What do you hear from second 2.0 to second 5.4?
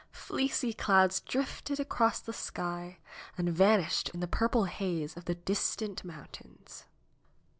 the sky and vanished in the purple haze of the